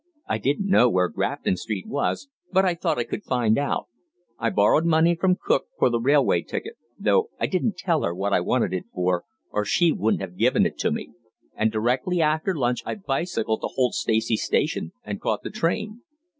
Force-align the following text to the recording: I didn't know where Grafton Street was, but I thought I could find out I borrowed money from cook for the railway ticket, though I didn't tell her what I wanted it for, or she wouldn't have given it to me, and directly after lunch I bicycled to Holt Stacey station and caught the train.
I 0.27 0.39
didn't 0.39 0.65
know 0.67 0.89
where 0.89 1.07
Grafton 1.09 1.57
Street 1.57 1.85
was, 1.87 2.27
but 2.51 2.65
I 2.65 2.73
thought 2.73 2.97
I 2.97 3.03
could 3.03 3.23
find 3.23 3.55
out 3.59 3.85
I 4.39 4.49
borrowed 4.49 4.83
money 4.83 5.13
from 5.13 5.37
cook 5.39 5.67
for 5.77 5.91
the 5.91 5.99
railway 5.99 6.41
ticket, 6.41 6.73
though 6.97 7.29
I 7.39 7.45
didn't 7.45 7.77
tell 7.77 8.01
her 8.01 8.11
what 8.15 8.33
I 8.33 8.39
wanted 8.39 8.73
it 8.73 8.85
for, 8.91 9.25
or 9.51 9.63
she 9.63 9.91
wouldn't 9.91 10.21
have 10.23 10.37
given 10.37 10.65
it 10.65 10.79
to 10.79 10.91
me, 10.91 11.11
and 11.55 11.71
directly 11.71 12.19
after 12.19 12.57
lunch 12.57 12.81
I 12.83 12.95
bicycled 12.95 13.61
to 13.61 13.67
Holt 13.75 13.93
Stacey 13.93 14.37
station 14.37 14.91
and 15.03 15.21
caught 15.21 15.43
the 15.43 15.51
train. 15.51 16.01